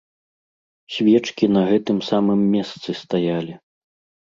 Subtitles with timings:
[0.95, 3.53] Свечкі на гэтым самым месцы стаялі.